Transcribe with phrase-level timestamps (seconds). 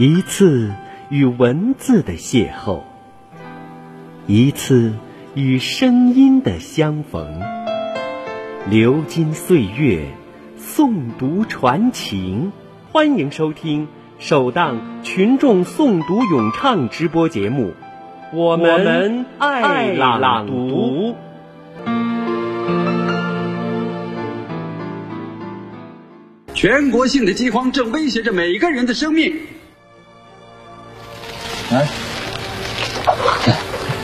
[0.00, 0.70] 一次
[1.08, 2.82] 与文字的邂逅，
[4.28, 4.92] 一次
[5.34, 7.42] 与声音的相逢。
[8.70, 10.04] 流金岁月，
[10.56, 12.52] 诵读传情。
[12.92, 13.88] 欢迎收听
[14.20, 17.72] 首档群众诵读咏唱直播节目。
[18.32, 21.16] 我们爱朗读。
[26.54, 29.34] 全国性的饥荒正威胁着每个人的生命。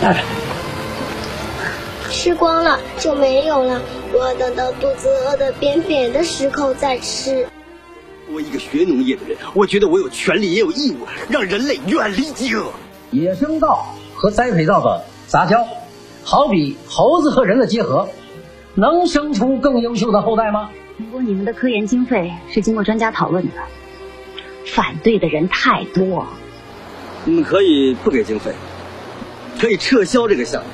[0.04, 0.20] 带着。
[2.10, 3.80] 吃光了就没有了，
[4.12, 7.46] 我要等到肚子饿得扁扁的时候再吃。
[8.30, 12.70] 我一个学农业的人，我觉得我有权利也有义务让人类远离饥饿。
[13.10, 15.66] 野生稻和栽培稻的杂交，
[16.22, 18.08] 好比猴子和人的结合，
[18.74, 20.70] 能生出更优秀的后代吗？
[20.98, 23.52] 不过你们的科研经费是经过专家讨论的，
[24.66, 26.27] 反对的人太多。
[27.24, 28.52] 你们可以不给经费，
[29.64, 30.68] 可以撤销这个项目，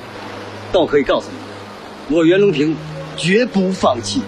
[0.69, 2.75] 但我可以告诉你，我袁隆平
[3.15, 4.21] 绝不放弃。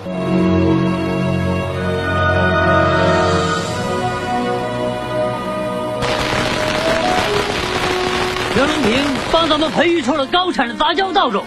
[8.55, 9.03] 袁隆平
[9.33, 11.43] 帮咱们培育出了高产的杂交稻种，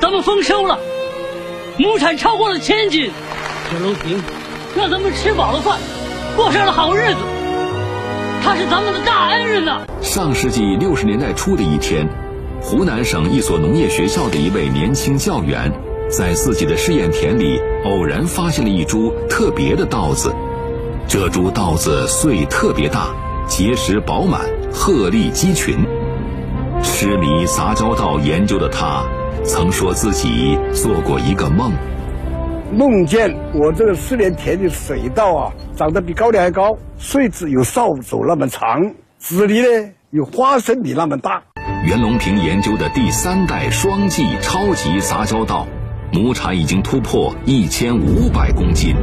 [0.00, 0.76] 咱们丰收了，
[1.78, 3.12] 亩产超过了千斤。
[3.72, 4.20] 袁隆平
[4.76, 5.78] 让咱们吃饱了饭，
[6.34, 7.18] 过上了好日子，
[8.44, 9.86] 他是咱们的大恩人呐。
[10.00, 12.08] 上世纪六十年代初的一天，
[12.60, 15.72] 湖南省一所农业学校的一位年轻教员，
[16.10, 20.34] 在自己的试验田里偶然发现了一株特别的稻子，
[21.06, 23.06] 这株稻子穗特别大，
[23.46, 24.40] 结实饱满。
[24.72, 25.76] 鹤立鸡群，
[26.82, 29.04] 痴迷杂交稻研究的他，
[29.44, 31.72] 曾说自己做过一个梦，
[32.72, 41.42] 梦见我这个四年田的水稻啊，长得比高粱还高，穗子有扫帚那么长，籽粒呢有花生米那么大。
[41.84, 45.66] 袁隆平研究的第三代双季超级杂交稻，
[46.12, 48.96] 亩产已经突破一千五百公斤，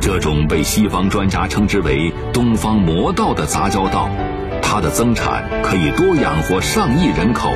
[0.00, 4.08] 这种被西方专家称之为“东方魔稻”的杂交稻。
[4.62, 7.50] 它的增产可以多养活上亿人口，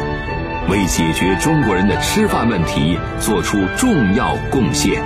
[0.69, 5.01] 为解决中国人的吃饭问题做出重要贡献。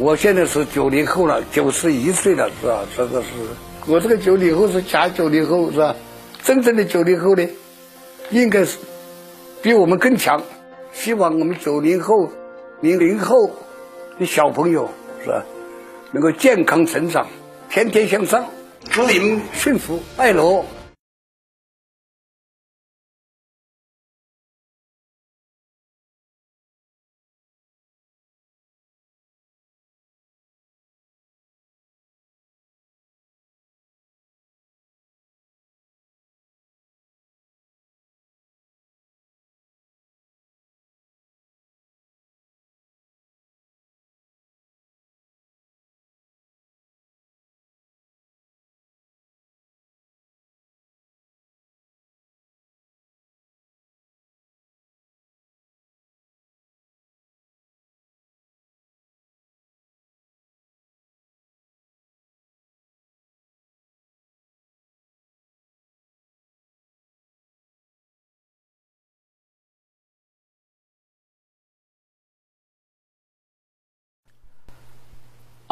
[0.00, 2.86] 我现在是九零后了，九十一岁了，是吧？
[2.96, 3.28] 这个是
[3.86, 5.94] 我这个九零后是假九零后，是吧？
[6.42, 7.46] 真正的九零后呢，
[8.30, 8.78] 应该是
[9.60, 10.42] 比我们更强。
[10.94, 12.30] 希望我们九零后、
[12.80, 13.50] 零零后
[14.18, 14.88] 的小朋友，
[15.22, 15.44] 是吧？
[16.12, 17.26] 能够健康成长，
[17.68, 18.46] 天天向上，
[18.88, 20.64] 祝你们幸福爱乐。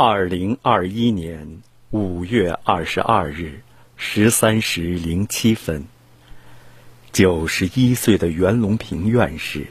[0.00, 1.60] 二零二一年
[1.90, 3.62] 五月二十二日
[3.96, 5.86] 十三时零七分，
[7.10, 9.66] 九十一岁的袁隆平院士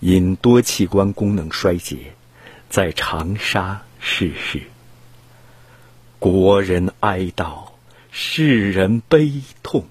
[0.00, 2.14] 因多器官功能衰竭，
[2.70, 4.62] 在长沙逝世。
[6.18, 7.72] 国人哀悼，
[8.10, 9.30] 世人悲
[9.62, 9.84] 痛。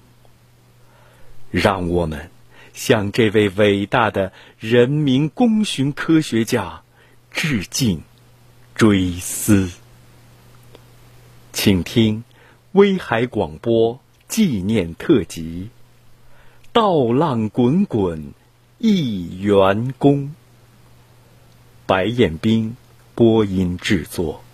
[1.52, 2.32] 让我们
[2.72, 6.82] 向这位伟大的人民功勋科学家
[7.30, 8.02] 致敬。
[8.78, 9.72] 追思，
[11.52, 12.22] 请听
[12.70, 13.98] 威海广播
[14.28, 15.70] 纪念特辑
[16.72, 18.32] 《稻浪滚滚
[18.78, 20.26] 一元功》，
[21.86, 22.76] 白彦斌
[23.16, 24.44] 播音制作。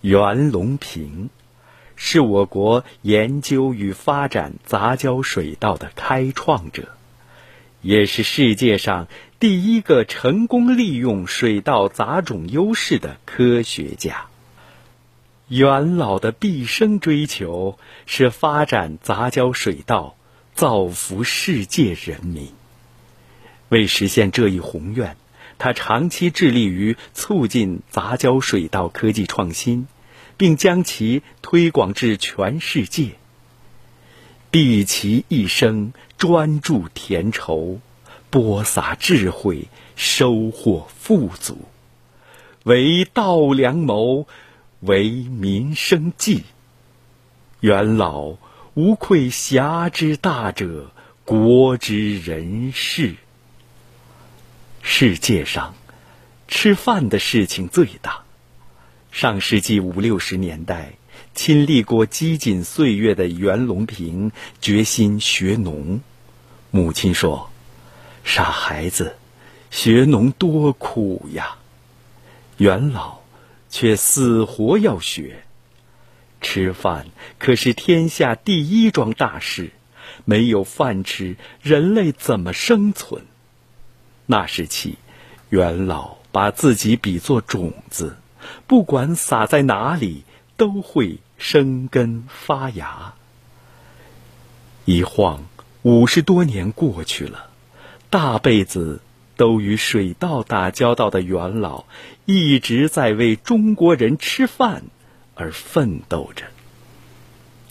[0.00, 1.28] 袁隆平
[1.96, 6.90] 是我国研究与发展杂交水稻的开创者，
[7.80, 9.08] 也是世界上。
[9.42, 14.26] 第一个成功利用水稻杂种优势的科学家，
[15.48, 20.14] 元老的毕生追求是发展杂交水稻，
[20.54, 22.52] 造福世界人民。
[23.68, 25.16] 为实现这一宏愿，
[25.58, 29.88] 他长期致力于促进杂交水稻科技创新，
[30.36, 33.16] 并将其推广至全世界。
[34.52, 37.80] 毕其一生专注田畴，
[38.32, 41.58] 播撒智慧，收获富足，
[42.64, 44.26] 为稻粱谋，
[44.80, 46.44] 为民生计。
[47.60, 48.38] 元老
[48.72, 50.90] 无愧侠之大者，
[51.26, 53.16] 国之人士。
[54.80, 55.74] 世界上，
[56.48, 58.22] 吃饭的事情最大。
[59.10, 60.94] 上世纪五六十年代，
[61.34, 64.32] 亲历过饥馑岁月的袁隆平
[64.62, 66.00] 决心学农。
[66.70, 67.50] 母亲说
[68.24, 69.16] ：“傻孩子，
[69.70, 71.56] 学农多苦呀！”
[72.58, 73.20] 袁老
[73.70, 75.44] 却死活要学。
[76.40, 77.06] 吃饭
[77.38, 79.70] 可是天下第一桩大事，
[80.24, 83.22] 没有饭吃，人类怎么生存？
[84.26, 84.98] 那时起，
[85.50, 88.16] 元老把自己比作种子，
[88.66, 90.24] 不管撒在哪里，
[90.56, 93.14] 都会生根发芽。
[94.84, 95.44] 一晃
[95.82, 97.50] 五十多年过去了，
[98.12, 99.00] 大辈子
[99.38, 101.86] 都与水稻打交道的元老，
[102.26, 104.82] 一直在为中国人吃饭
[105.34, 106.44] 而奋斗着。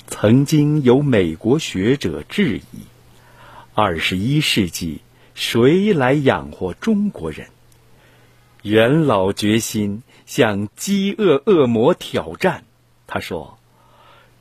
[0.07, 2.79] 曾经有美国学者质疑：
[3.75, 5.01] 二十一世纪。
[5.35, 7.47] 谁来养活中国人？
[8.63, 12.63] 元老决心向饥饿恶魔挑战。
[13.05, 13.59] 他说：“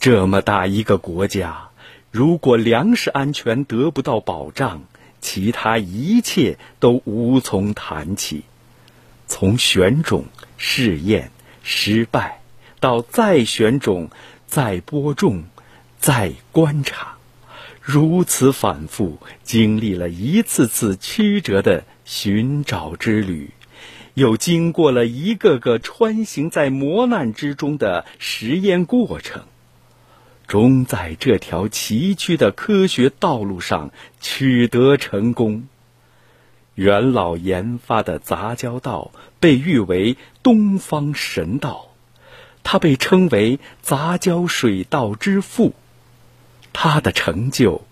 [0.00, 1.68] 这么大一个国家，
[2.10, 4.82] 如果粮食安全得不到保障，
[5.20, 8.42] 其他一切都无从谈起。
[9.26, 10.24] 从选种、
[10.56, 11.30] 试验、
[11.62, 12.40] 失败，
[12.80, 14.10] 到再选种、
[14.46, 15.44] 再播种、
[15.98, 17.16] 再观察。”
[17.82, 23.50] 如此反复，经历了一次次曲折的寻找之旅，
[24.14, 29.44] 又经过了一个个穿行在磨难之中的实验过程，
[30.50, 35.68] 终在这条崎岖的科学道路上取得成功。
[36.74, 41.90] 元老研发的杂交稻被誉为“东方神稻”，
[42.64, 45.72] 他被称为“杂交水稻之父”。
[46.74, 47.82] 他的成就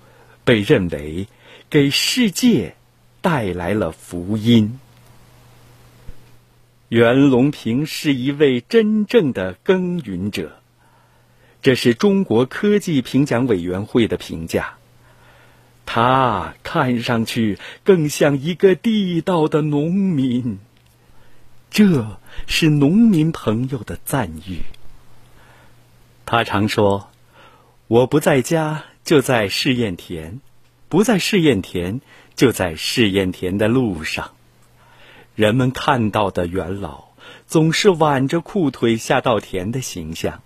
[0.42, 1.28] 被认为
[1.70, 2.74] 给世界
[3.20, 4.80] 带来了福音。
[6.88, 10.57] 袁隆平是一位真正的耕耘者，
[11.62, 14.74] 这是中国科技评奖委员会的评价。
[15.86, 20.58] 他看上去更像一个地道的农民，
[21.70, 24.60] 这是农民朋友的赞誉。
[26.26, 27.10] 他常说。
[27.90, 30.40] 我不在家，就在试验田；
[30.90, 32.02] 不在试验田，
[32.34, 34.32] 就在试验田的路上。
[35.34, 37.04] 人们看到的元老，
[37.46, 40.42] 总是挽着裤腿下稻田的形象。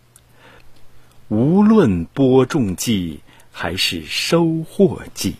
[1.28, 3.20] 无论播种季
[3.50, 5.36] 还是收获季，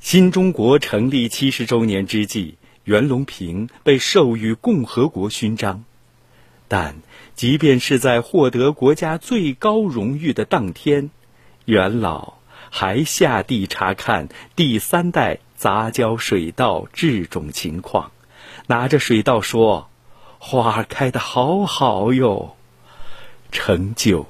[0.00, 2.54] 新中国成立七十周年之际，
[2.84, 5.84] 袁隆平被授予共和国勋章。
[6.68, 6.96] 但，
[7.34, 11.10] 即便是在获得国家最高荣誉的当天，
[11.66, 12.34] 袁老
[12.70, 18.12] 还下地查看第三代杂交水稻制种情况，
[18.68, 19.90] 拿着水稻说
[20.38, 22.54] ：“花开的好好哟。”
[23.50, 24.26] 成就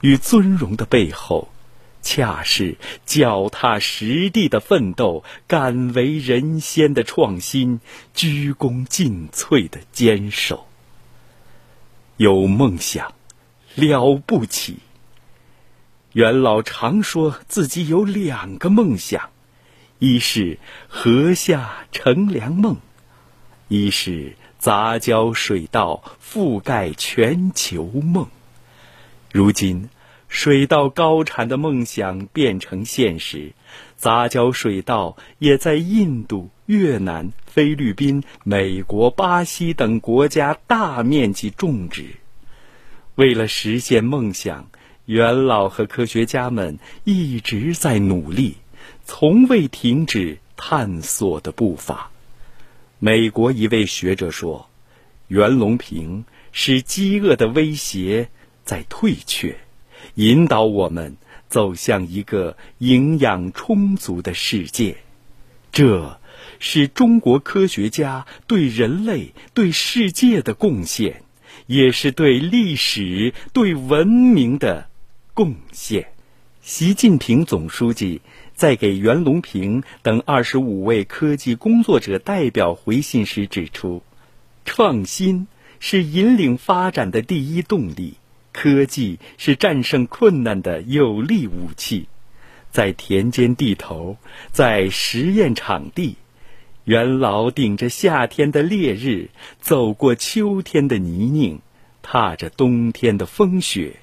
[0.00, 1.48] 与尊荣的背后，
[2.02, 7.80] 恰是脚踏实地的奋斗、敢为人先的创新、
[8.14, 10.66] 鞠躬尽瘁的坚守。
[12.16, 13.14] 有梦想，
[13.74, 14.78] 了不起。
[16.12, 19.30] 元老常说自己有两个梦想，
[19.98, 20.58] 一是
[20.88, 22.76] 禾下乘凉梦，
[23.68, 28.26] 一是杂交水稻覆盖全球梦。
[29.32, 29.88] 如今，
[30.28, 33.52] 水稻高产的梦想变成现实，
[33.96, 36.50] 杂交水稻也在印度。
[36.66, 42.04] 越南、菲律宾、美国、巴西等国家大面积种植。
[43.16, 44.68] 为了实现梦想，
[45.04, 48.58] 元老和科学家们一直在努力，
[49.04, 52.12] 从未停止探索的步伐。
[53.00, 54.68] 美国一位学者说
[55.26, 58.28] ：“袁隆平是饥饿的威胁
[58.70, 59.56] 在退却，
[60.14, 61.16] 引导我们
[61.48, 64.98] 走向一个营养充足的世界。”
[65.72, 66.20] 这。
[66.58, 71.22] 是中国科学家对人类、对世界的贡献，
[71.66, 74.88] 也是对历史、对文明的
[75.32, 76.08] 贡献。
[76.62, 78.20] 习近平总书记
[78.54, 84.02] 在给袁隆平等二十五位科技工作者代表回信时指出，
[84.64, 85.46] 创新
[85.78, 88.14] 是引领发展的第一动力，
[88.52, 92.08] 科技是战胜困难的有力武器。
[92.70, 94.16] 在田间地头，
[94.52, 96.16] 在实验场地，
[96.84, 99.30] 元老顶着夏天的烈日，
[99.60, 101.58] 走过秋天的泥泞，
[102.02, 103.96] 踏着冬天的风雪，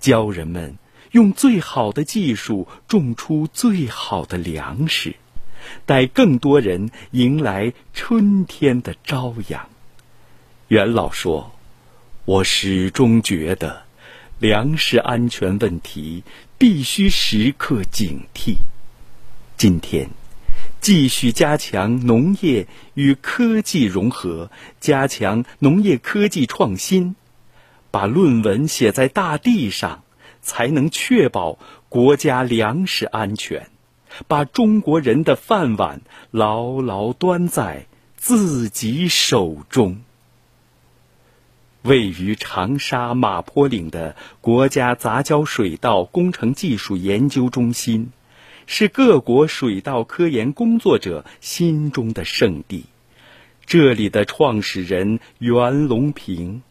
[0.00, 0.78] 教人们
[1.12, 5.14] 用最好的技术种出最好的粮食，
[5.84, 9.68] 带更多人迎来春天的朝阳。
[10.68, 11.52] 元老说
[12.24, 13.84] ：“我始终觉得，
[14.38, 16.22] 粮食安全问题。”
[16.58, 18.56] 必须时刻警惕。
[19.58, 20.08] 今天，
[20.80, 24.50] 继续加强农业与科技融合，
[24.80, 27.14] 加强农业科技创新，
[27.90, 30.02] 把论文写在大地上，
[30.40, 31.58] 才能确保
[31.90, 33.68] 国家粮食安全，
[34.26, 36.00] 把中国人的饭碗
[36.30, 37.84] 牢牢端在
[38.16, 39.98] 自己手中。
[41.86, 48.10] 位于长沙马坡岭的国家杂交水稻工程技术研究中心，
[48.66, 52.86] 是各国水稻科研工作者心中的圣地。
[53.64, 56.62] 这里的创始人袁隆平，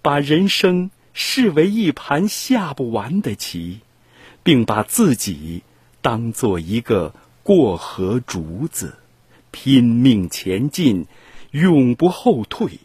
[0.00, 3.80] 把人生视为一盘下不完的棋，
[4.42, 5.62] 并把自己
[6.00, 8.96] 当做一个过河卒子，
[9.50, 11.06] 拼命前进，
[11.50, 12.78] 永不后退。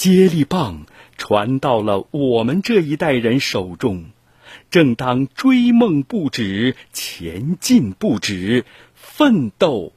[0.00, 0.86] 接力棒
[1.18, 4.06] 传到了我们这一代人手中，
[4.70, 8.64] 正当追梦不止，前进不止，
[8.94, 9.92] 奋斗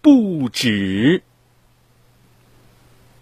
[0.00, 1.24] 不止。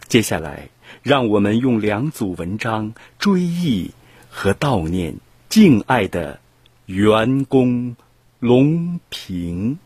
[0.09, 0.69] 接下来，
[1.03, 3.93] 让我们用两组文章追忆
[4.29, 5.15] 和悼念
[5.49, 6.39] 敬爱的
[6.85, 7.97] 员工
[8.41, 9.79] 隆平。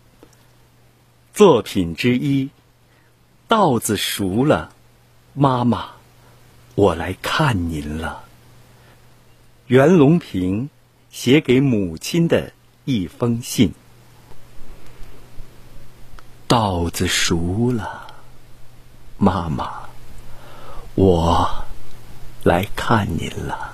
[1.33, 2.49] 作品之一：
[3.47, 4.75] 稻子熟了，
[5.33, 5.91] 妈妈。
[6.75, 8.25] 我来看您了。
[9.67, 10.69] 袁隆平
[11.11, 12.53] 写给母亲的
[12.85, 13.73] 一封信。
[16.49, 18.09] 稻子熟了，
[19.17, 19.89] 妈妈，
[20.95, 21.65] 我
[22.43, 23.73] 来看您了。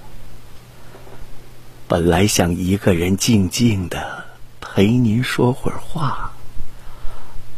[1.88, 4.26] 本来想一个人静静的
[4.60, 6.30] 陪您说会儿话，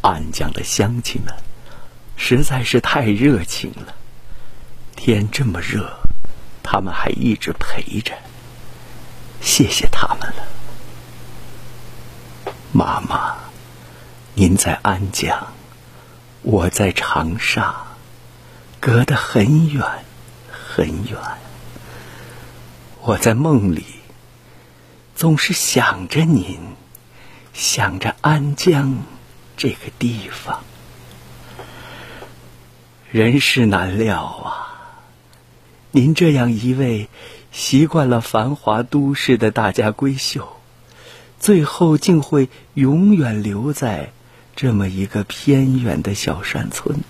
[0.01, 1.35] 安江的乡亲们
[2.17, 3.95] 实在是太热情了。
[5.05, 5.99] 天这么热，
[6.63, 8.15] 他们还一直陪着，
[9.41, 10.47] 谢谢他们了。
[12.71, 13.35] 妈妈，
[14.35, 15.49] 您在安江，
[16.43, 17.75] 我在长沙，
[18.79, 19.85] 隔得很远
[20.49, 21.19] 很远。
[23.01, 23.85] 我在梦里
[25.17, 26.61] 总是想着您，
[27.53, 28.99] 想着安江
[29.57, 30.63] 这个地方。
[33.11, 34.69] 人世难料啊！
[35.95, 37.11] 您这样一位
[37.53, 40.57] 习惯了繁华都市的大家闺秀，
[41.39, 44.11] 最后竟会永远留在
[44.57, 47.01] 这么一个偏远的小山村。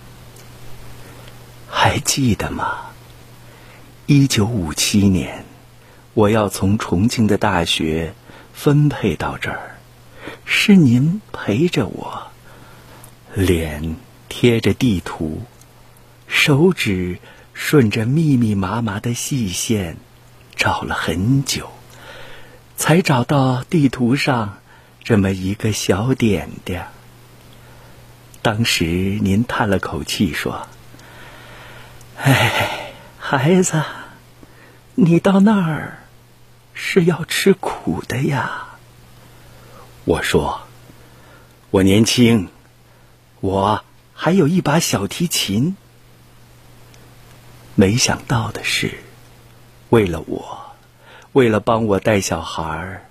[1.71, 2.87] 还记得吗？
[4.07, 5.45] 一九五七年，
[6.15, 8.15] 我要从重庆的大学
[8.53, 9.79] 分配到这儿，
[10.45, 12.33] 是您陪着我，
[13.33, 13.95] 脸
[14.29, 15.43] 贴着地图，
[16.27, 17.21] 手指。
[17.55, 19.97] 顺着密密麻麻的细线，
[20.57, 21.71] 找了很久，
[22.77, 24.59] 才找到地图上
[25.05, 26.87] 这么一个小点点。
[28.41, 30.67] 当时您叹了口气说
[32.19, 33.83] ：“哎，孩子，
[34.95, 35.99] 你到那儿
[36.75, 38.69] 是要吃苦的呀。”
[40.05, 40.63] 我说
[41.71, 42.49] ：“我年轻，
[43.41, 45.77] 我还有一把小提琴。”
[47.75, 48.99] 没想到的是，
[49.88, 50.73] 为了我，
[51.33, 53.09] 为了帮我带小孩儿，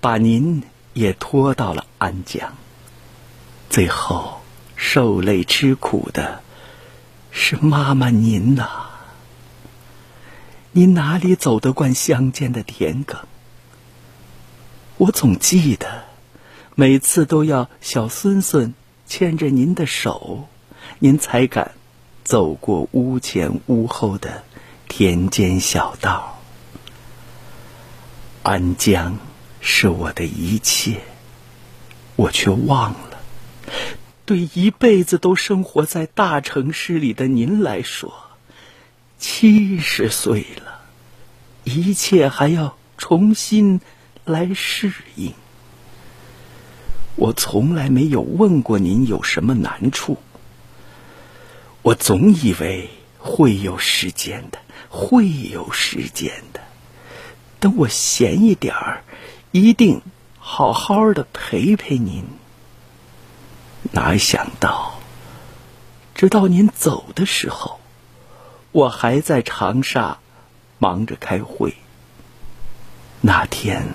[0.00, 2.54] 把您也拖到了安江。
[3.70, 4.42] 最后
[4.76, 6.42] 受累吃苦的
[7.30, 8.90] 是妈妈您呐。
[10.72, 13.20] 您哪里走得惯乡间的田埂？
[14.98, 16.04] 我总记得，
[16.74, 18.74] 每次都要小孙孙
[19.06, 20.48] 牵着您的手，
[20.98, 21.72] 您才敢。
[22.24, 24.42] 走过屋前屋后的
[24.88, 26.40] 田间小道，
[28.42, 29.18] 安江
[29.60, 31.02] 是我的一切，
[32.16, 33.20] 我却忘了。
[34.24, 38.14] 对一辈子都生活在大城市里的您来说，
[39.18, 40.80] 七十岁了，
[41.64, 43.82] 一切还要重新
[44.24, 45.34] 来适应。
[47.16, 50.16] 我从来没有问过您有什么难处。
[51.84, 52.88] 我总以为
[53.18, 56.60] 会有时间的，会有时间的。
[57.60, 59.04] 等我闲一点儿，
[59.50, 60.00] 一定
[60.38, 62.24] 好好的陪陪您。
[63.92, 64.98] 哪想到，
[66.14, 67.78] 直到您走的时候，
[68.72, 70.20] 我还在长沙
[70.78, 71.74] 忙着开会。
[73.20, 73.88] 那天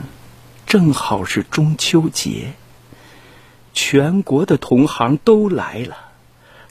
[0.68, 2.54] 正好是中秋节，
[3.74, 6.09] 全国的同行都来了。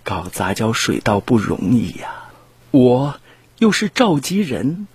[0.05, 2.31] 搞杂交水稻不容易呀，
[2.71, 3.21] 我
[3.59, 4.87] 又是召集人，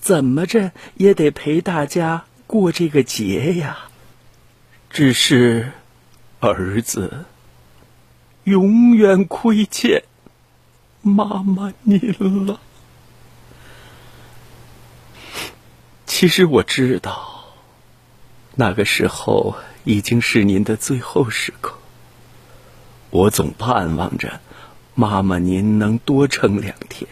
[0.00, 3.88] 怎么着也得陪大家过这个节呀。
[4.90, 5.72] 只是
[6.38, 7.24] 儿子
[8.44, 10.04] 永远亏欠
[11.02, 12.60] 妈妈您了。
[16.06, 17.54] 其实我知道，
[18.54, 21.76] 那个时候已经是您的最后时刻。
[23.14, 24.40] 我总盼望着
[24.96, 27.08] 妈妈您能多撑两天，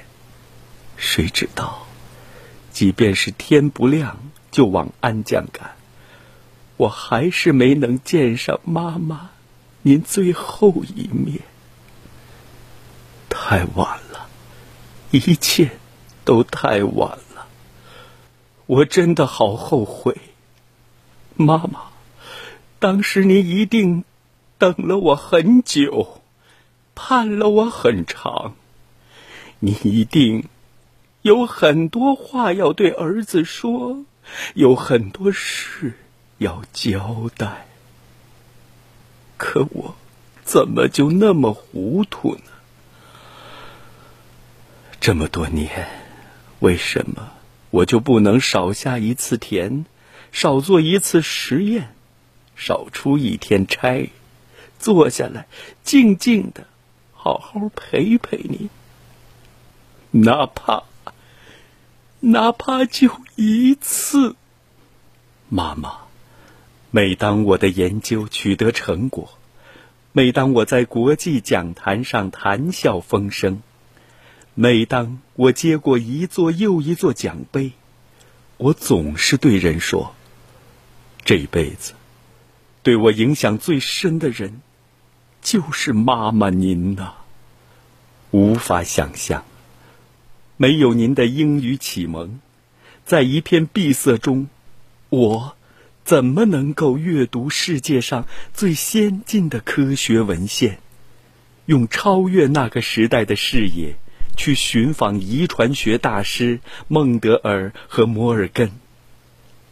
[0.96, 1.86] 谁知道，
[2.72, 4.18] 即便是天不亮
[4.50, 5.76] 就往安江赶，
[6.76, 9.30] 我还是没能见上妈妈。
[9.82, 11.38] 您最后一面。
[13.28, 14.26] 太晚了，
[15.12, 15.70] 一切
[16.24, 17.46] 都太晚了，
[18.66, 20.16] 我真的好后悔，
[21.36, 21.80] 妈妈，
[22.80, 24.02] 当时您一定。
[24.62, 26.22] 等了我很久，
[26.94, 28.54] 盼了我很长。
[29.58, 30.44] 你一定
[31.22, 34.04] 有很多话要对儿子说，
[34.54, 35.94] 有很多事
[36.38, 37.66] 要交代。
[39.36, 39.96] 可我
[40.44, 42.52] 怎么就那么糊涂呢？
[45.00, 45.88] 这么多年，
[46.60, 47.32] 为什么
[47.70, 49.86] 我就不能少下一次田，
[50.30, 51.96] 少做一次实验，
[52.54, 54.08] 少出一天差？
[54.82, 55.46] 坐下来，
[55.84, 56.66] 静静的，
[57.14, 58.68] 好好陪陪你。
[60.10, 60.82] 哪怕，
[62.18, 64.34] 哪怕就一次。
[65.48, 65.98] 妈妈，
[66.90, 69.38] 每当我的研究取得成果，
[70.10, 73.62] 每当我在国际讲坛上谈笑风生，
[74.54, 77.72] 每当我接过一座又一座奖杯，
[78.56, 80.14] 我总是对人说：
[81.24, 81.92] 这辈子，
[82.82, 84.60] 对我影响最深的人。
[85.42, 87.14] 就是妈妈您呐，
[88.30, 89.44] 无法想象，
[90.56, 92.38] 没有您的英语启蒙，
[93.04, 94.48] 在一片闭塞中，
[95.08, 95.56] 我
[96.04, 100.78] 怎么能够阅读世界上最先进的科学文献，
[101.66, 103.96] 用超越那个时代的视野
[104.36, 108.70] 去寻访遗传学大师孟德尔和摩尔根？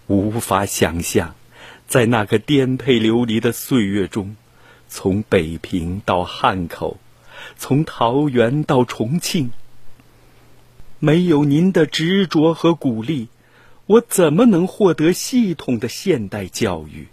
[0.09, 1.37] 无法想象，
[1.87, 4.35] 在那个颠沛流离的岁月中。
[4.93, 6.99] 从北平到汉口，
[7.57, 9.51] 从桃园到重庆，
[10.99, 13.29] 没有您的执着和鼓励，
[13.87, 17.07] 我怎么能获得系统的现代教育，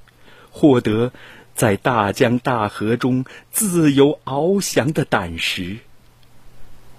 [0.50, 1.12] 获得
[1.54, 5.78] 在大江大河中自由翱翔的胆识？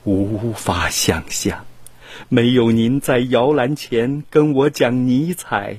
[0.04, 1.66] 无法想象，
[2.28, 5.78] 没有您在摇篮前跟我讲尼采。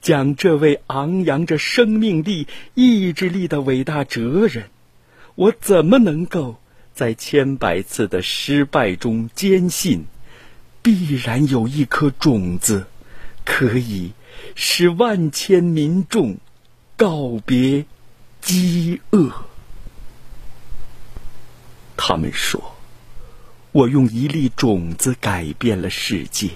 [0.00, 4.70] 讲这位昂扬着生命力、意志力的伟大哲人，
[5.34, 6.56] 我怎么能够
[6.94, 10.04] 在千百次的失败中坚信，
[10.82, 12.86] 必然有一颗种子，
[13.44, 14.12] 可以
[14.54, 16.38] 使万千民众
[16.96, 17.84] 告别
[18.40, 19.30] 饥饿？
[21.96, 22.76] 他们说，
[23.72, 26.50] 我用一粒种子改变了世界。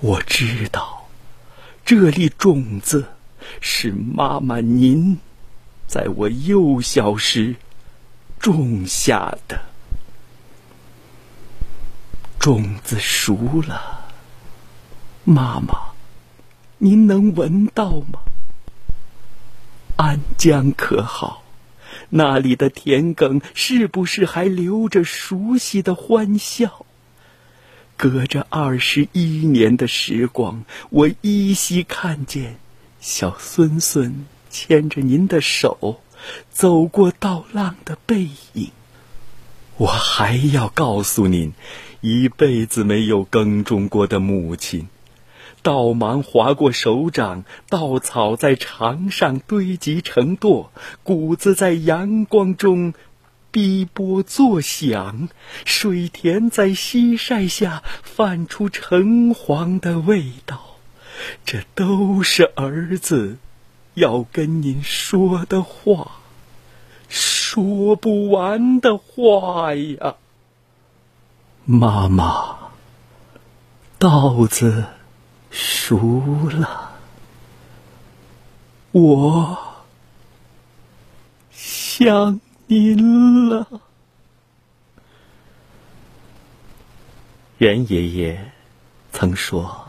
[0.00, 1.01] 我知道。
[1.94, 3.04] 这粒种子
[3.60, 5.18] 是妈妈您
[5.86, 7.56] 在我幼小时
[8.38, 9.60] 种下的，
[12.38, 14.06] 种子熟了，
[15.24, 15.92] 妈妈，
[16.78, 18.20] 您能闻到吗？
[19.96, 21.42] 安江可好？
[22.08, 26.86] 那里的田埂是不是还留着熟悉的欢笑？
[28.02, 32.56] 隔着二十一年的时光，我依稀看见
[32.98, 36.00] 小孙孙牵着您的手
[36.50, 38.72] 走过稻浪的背影。
[39.76, 41.52] 我还要告诉您，
[42.00, 44.88] 一辈子没有耕种过的母亲，
[45.62, 50.70] 稻芒划过手掌，稻草在场上堆积成垛，
[51.04, 52.94] 谷子在阳光中。
[53.52, 55.28] 碧波作响，
[55.64, 60.78] 水田在西晒下泛出橙黄的味道，
[61.44, 63.36] 这都是儿子
[63.94, 66.12] 要跟您说的话，
[67.08, 70.16] 说不完的话呀。
[71.66, 72.56] 妈妈，
[73.98, 74.86] 稻子
[75.50, 76.92] 熟了，
[78.92, 79.58] 我
[81.52, 83.66] 想您了。
[87.58, 88.52] 袁爷爷
[89.12, 89.86] 曾说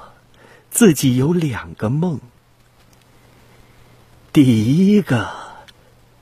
[0.70, 2.20] 自己有两个梦，
[4.32, 5.30] 第一个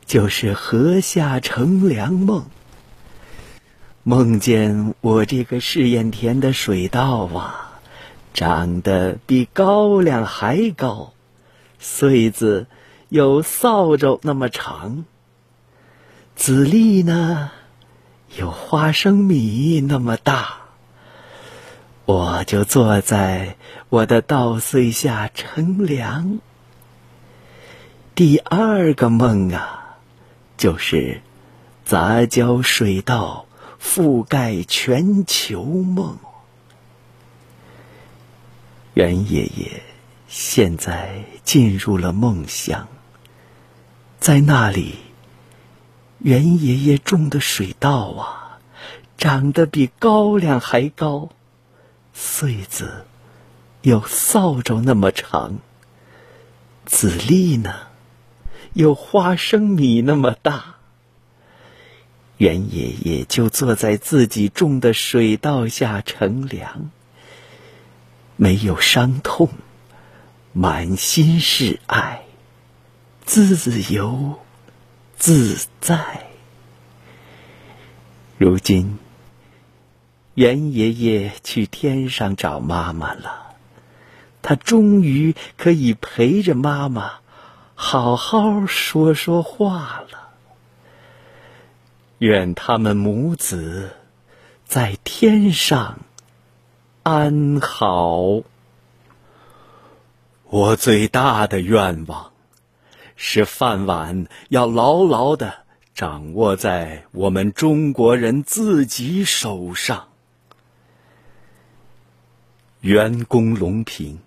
[0.06, 2.46] 就是河下乘凉梦。
[4.04, 7.82] 梦见我这个试验田的水稻啊，
[8.34, 11.14] 长得比高粱还高，
[11.80, 12.68] 穗子
[13.10, 15.06] 有扫帚那么长，
[16.36, 17.52] 籽粒呢
[18.38, 20.58] 有花生米那么大。
[22.06, 23.56] 我就坐在
[23.90, 26.40] 我的稻穗下乘凉。
[28.16, 29.98] 第二个梦啊，
[30.58, 31.22] 就是
[31.86, 33.46] 杂交水稻。
[33.84, 36.20] 覆盖全球梦。
[38.94, 39.82] 袁爷爷
[40.28, 42.88] 现在进入了梦乡，
[44.20, 44.98] 在那里，
[46.24, 48.60] 袁爷爷种的水稻啊，
[49.18, 51.30] 长得比高粱还高，
[52.14, 53.06] 穗子
[53.82, 55.58] 有扫帚那么长，
[56.86, 57.74] 籽粒呢，
[58.74, 60.76] 有花生米那么大。
[62.38, 66.92] 袁爷爷就坐在自己种的水稻下乘凉，
[68.36, 69.50] 没有伤痛，
[70.54, 72.26] 满心是爱，
[73.26, 74.40] 自由
[75.22, 76.32] 自在。
[78.40, 78.98] 如今，
[80.34, 83.54] 袁爷爷去天上找妈妈了，
[84.42, 87.20] 他终于可以陪着妈妈
[87.76, 90.30] 好好说说话了。
[92.18, 93.92] 愿他们母子
[94.66, 96.00] 在天上
[97.04, 98.42] 安好。
[100.46, 102.31] 我最大的愿望
[103.24, 110.08] 是饭碗要牢牢的掌握在我们中国人自己手上。
[112.80, 114.18] 袁公隆平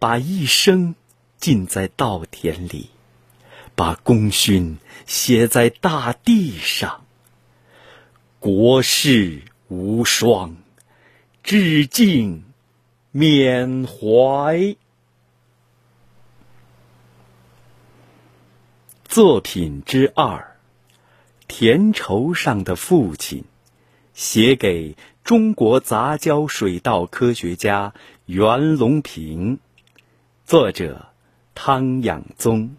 [0.00, 0.96] 把一生
[1.38, 2.90] 浸在稻田里，
[3.76, 7.04] 把功勋写在大地上。
[8.40, 10.56] 国士无双，
[11.44, 12.42] 致敬
[13.12, 14.74] 缅怀。
[19.14, 20.56] 作品之二：
[21.46, 23.44] 田畴上的父亲，
[24.12, 27.94] 写给中国杂交水稻科学家
[28.26, 29.60] 袁隆平。
[30.44, 31.10] 作者：
[31.54, 32.74] 汤养宗。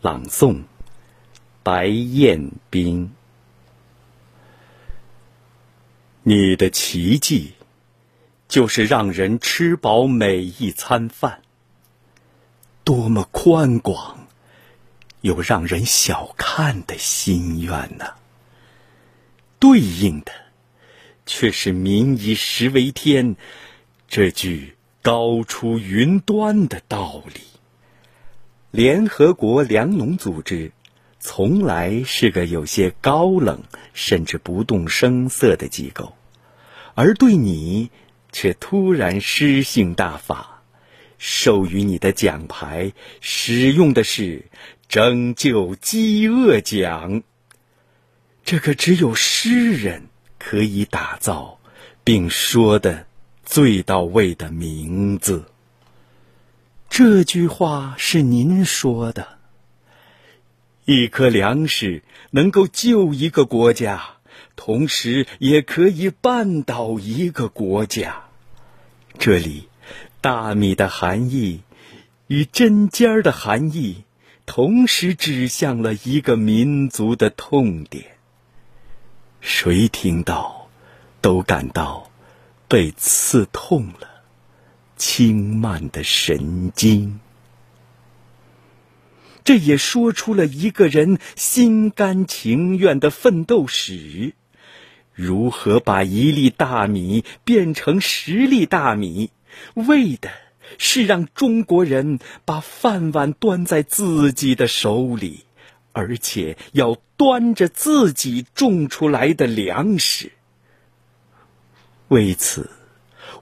[0.00, 0.62] 朗诵：
[1.62, 3.12] 白彦斌。
[6.24, 7.52] 你的奇迹，
[8.48, 11.42] 就是让人吃饱每一餐饭。
[12.82, 14.17] 多么宽广，
[15.20, 18.14] 有让人小看的心愿呢！
[19.58, 20.32] 对应的，
[21.26, 23.36] 却是“民以食为天”
[24.08, 27.40] 这句高出云端的道理。
[28.70, 30.72] 联合国粮农组织。
[31.20, 36.14] 从来是个有些高冷，甚至不动声色的机构，
[36.94, 37.90] 而对你
[38.30, 40.62] 却突然诗性大发，
[41.18, 44.46] 授予你的奖牌使用的是
[44.88, 47.22] “拯救饥饿奖”，
[48.44, 51.58] 这个只有诗人可以打造
[52.02, 53.06] 并说的
[53.44, 55.44] 最到位的名字。
[56.88, 59.38] 这句话是您说的。
[60.86, 64.16] 一颗粮食能够救一个国家，
[64.56, 68.24] 同时也可以绊倒一个国家。
[69.18, 69.68] 这里，
[70.22, 71.60] 大米的含义
[72.26, 74.04] 与针尖儿的含义，
[74.48, 78.16] 同时指向了一个民族的痛点。
[79.42, 80.70] 谁听到，
[81.20, 82.10] 都感到
[82.66, 84.08] 被刺痛了
[84.96, 87.20] 轻慢的神经。
[89.44, 94.32] 这也说出了一个人心甘情愿的奋斗史，
[95.12, 99.30] 如何把一粒大米变成十粒大米，
[99.74, 100.30] 为的
[100.76, 105.44] 是让中国人把饭碗端在自己的手里，
[105.92, 110.32] 而且要端着自己种出来的粮食。
[112.08, 112.70] 为此，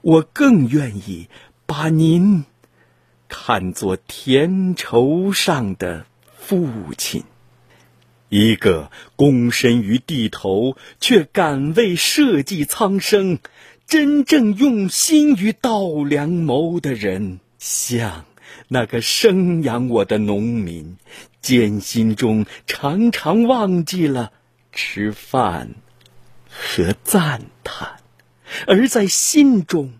[0.01, 1.27] 我更愿意
[1.65, 2.45] 把您。
[3.29, 6.05] 看作田畴上的
[6.37, 7.25] 父亲，
[8.29, 13.39] 一个躬身于地头却敢为社稷苍生、
[13.87, 18.25] 真正用心于稻粱谋的人，像
[18.67, 20.97] 那个生养我的农民，
[21.39, 24.33] 艰辛中常常忘记了
[24.73, 25.69] 吃饭
[26.49, 28.01] 和赞叹，
[28.67, 29.93] 而在心中，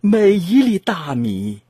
[0.00, 1.62] 每一粒大米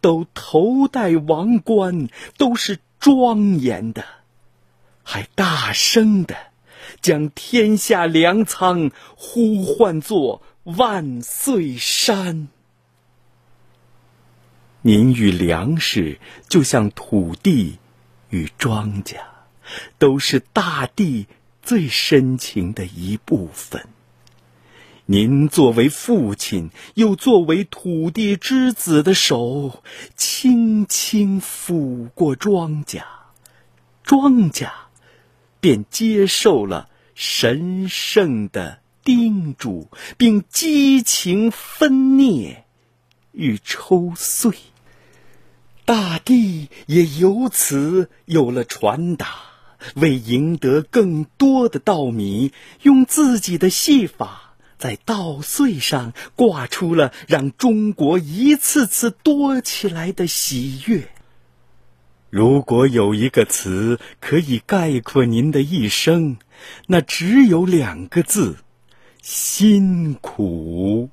[0.00, 2.06] 都头戴王冠，
[2.38, 4.04] 都是庄严的。
[5.02, 6.36] 还大声的
[7.00, 12.48] 将天下粮仓呼唤作万岁山。
[14.82, 16.18] 您与粮食
[16.48, 17.78] 就像土地
[18.28, 19.20] 与庄稼，
[19.98, 21.26] 都是大地
[21.62, 23.88] 最深情的一部分。
[25.06, 29.82] 您作为父亲，又作为土地之子的手，
[30.14, 33.02] 轻轻抚过庄稼，
[34.02, 34.70] 庄稼。
[35.62, 42.64] 便接受了神圣的叮嘱，并激情分裂
[43.32, 44.52] 与抽碎。
[45.84, 49.26] 大地也由此有了传达，
[49.96, 61.08] 为赢得更多的稻米，用自己的戏法在稻穗上挂出了让中国一次次多起来的喜悦。
[62.30, 66.36] 如果有一个词可以概括您的一生，
[66.86, 68.58] 那只有两个字：
[69.22, 71.10] 辛苦。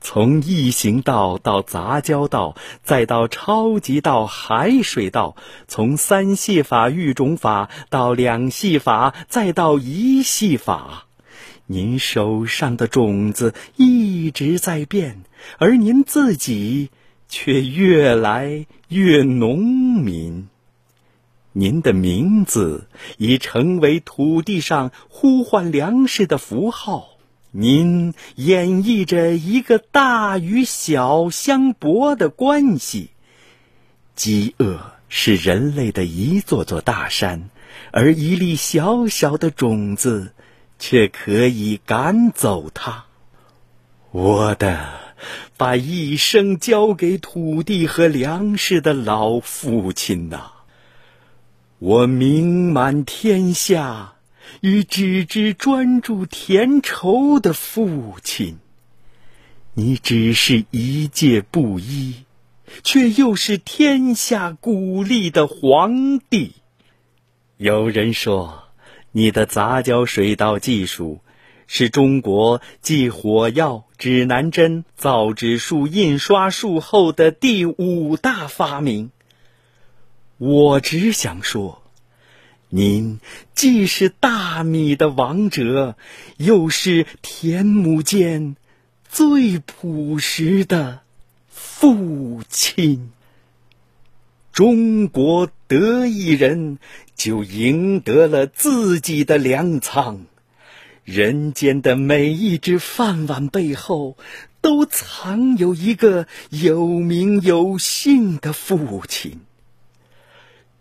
[0.00, 11.06] 从异行道到杂交道，再到超级道、海水道；从三系法、育种法到两系法，再到一系法，
[11.66, 15.22] 您手上的种子一直在变，
[15.58, 16.90] 而您自己。
[17.28, 20.48] 却越来越农民。
[21.54, 22.86] 您的名字
[23.18, 27.15] 已成为土地上呼唤粮食的符号。
[27.58, 33.10] 您演绎着一个大与小相搏的关系。
[34.14, 37.48] 饥饿是人类的一座座大山，
[37.92, 40.34] 而一粒小小的种子
[40.78, 43.06] 却可以赶走它。
[44.10, 45.06] 我的。
[45.56, 50.52] 把一生交给土地和粮食的老父亲呐，
[51.78, 54.15] 我名满天下，
[54.60, 58.58] 与只知专注田畴的父亲。
[59.74, 62.24] 你只是一介布衣，
[62.82, 66.54] 却又是天下鼓励的皇帝。
[67.56, 68.64] 有人说，
[69.12, 71.20] 你的杂交水稻技术。
[71.68, 79.10] 是中国继火药、指南针、造纸术、印刷术后的第五大发明。
[80.38, 81.82] 我只想说，
[82.68, 83.20] 您
[83.54, 85.96] 既是大米的王者，
[86.36, 88.56] 又是田亩间
[89.08, 91.00] 最朴实的
[91.48, 93.10] 父亲。
[94.52, 96.78] 中国得一人，
[97.14, 100.26] 就赢得了自己的粮仓。
[101.04, 104.16] 人间的每一只饭碗背后，
[104.60, 109.45] 都藏有一个有名有姓的父亲。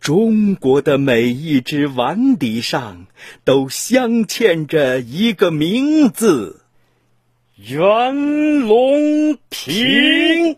[0.06, 3.08] 中国的每一只碗底上，
[3.44, 6.62] 都镶嵌着一个名字——
[7.58, 10.58] 袁隆平。